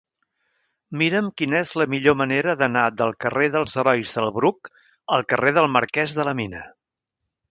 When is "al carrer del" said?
5.17-5.71